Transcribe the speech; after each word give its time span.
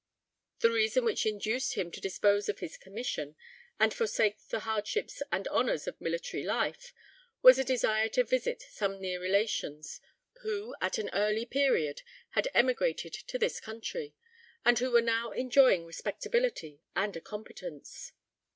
The 0.61 0.71
reason 0.71 1.05
which 1.05 1.27
induced 1.27 1.75
him 1.75 1.91
to 1.91 2.01
dispose 2.01 2.49
of 2.49 2.57
his 2.57 2.75
commission, 2.75 3.35
and 3.79 3.93
forsake 3.93 4.39
the 4.47 4.61
hardships 4.61 5.21
and 5.31 5.47
honors 5.49 5.85
of 5.85 6.01
military 6.01 6.41
life, 6.43 6.91
was 7.43 7.59
a 7.59 7.63
desire 7.63 8.09
to 8.17 8.23
visit 8.23 8.63
some 8.63 8.99
near 8.99 9.19
relations, 9.21 10.01
who, 10.41 10.73
at 10.81 10.97
an 10.97 11.11
early 11.13 11.45
period, 11.45 12.01
had 12.31 12.47
emigrated 12.55 13.13
to 13.13 13.37
this 13.37 13.59
country, 13.59 14.15
and 14.65 14.79
who 14.79 14.89
were 14.89 15.01
now 15.01 15.33
enjoying 15.33 15.85
respectability 15.85 16.81
and 16.95 17.15
a 17.15 17.21
competence. 17.21 18.11